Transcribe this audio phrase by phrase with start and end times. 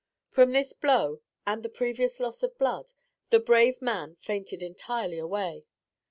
[0.29, 2.87] From this blow and the previous loss of blood,
[3.29, 5.67] the brave man fainted entirely away.